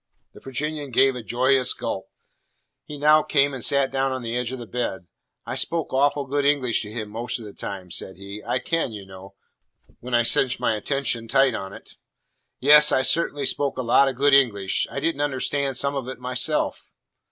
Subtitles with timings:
[0.33, 2.09] The Virginian gave a joyous gulp.
[2.85, 5.05] He now came and sat down on the edge of my bed.
[5.45, 8.41] "I spoke awful good English to him most of the time," said he.
[8.43, 9.35] "I can, y'u know,
[9.99, 11.91] when I cinch my attention tight on to it.
[12.59, 14.87] Yes, I cert'nly spoke a lot o' good English.
[14.89, 16.89] I didn't understand some of it myself!"